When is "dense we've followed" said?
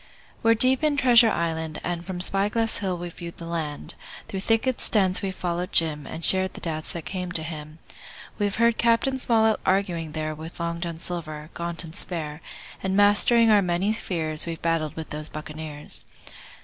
4.89-5.71